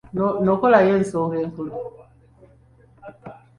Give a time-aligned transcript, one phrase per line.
[0.45, 1.73] Nokolayo ensonga enkulu